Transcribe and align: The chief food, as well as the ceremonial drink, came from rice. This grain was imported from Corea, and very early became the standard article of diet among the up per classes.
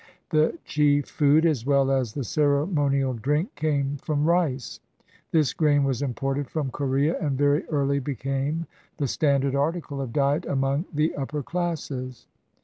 The 0.31 0.57
chief 0.65 1.05
food, 1.05 1.45
as 1.45 1.63
well 1.63 1.91
as 1.91 2.13
the 2.15 2.23
ceremonial 2.23 3.13
drink, 3.13 3.53
came 3.53 3.97
from 3.97 4.25
rice. 4.25 4.79
This 5.29 5.53
grain 5.53 5.83
was 5.83 6.01
imported 6.01 6.49
from 6.49 6.71
Corea, 6.71 7.19
and 7.21 7.37
very 7.37 7.65
early 7.69 7.99
became 7.99 8.65
the 8.97 9.05
standard 9.07 9.53
article 9.53 10.01
of 10.01 10.11
diet 10.11 10.47
among 10.47 10.85
the 10.91 11.13
up 11.13 11.27
per 11.33 11.43
classes. 11.43 12.25